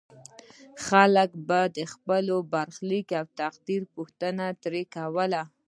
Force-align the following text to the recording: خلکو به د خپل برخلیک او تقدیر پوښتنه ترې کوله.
خلکو 0.85 1.39
به 1.47 1.59
د 1.77 1.79
خپل 1.93 2.25
برخلیک 2.53 3.07
او 3.19 3.25
تقدیر 3.41 3.81
پوښتنه 3.95 4.45
ترې 4.63 4.83
کوله. 4.95 5.41